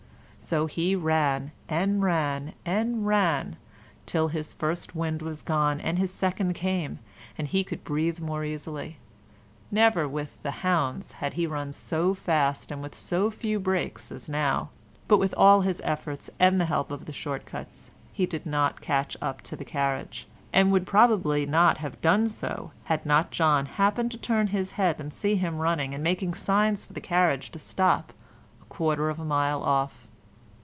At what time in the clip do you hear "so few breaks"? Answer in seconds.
12.95-14.11